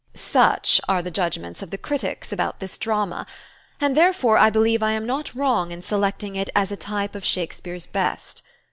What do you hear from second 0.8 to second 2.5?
are the judgments of the critics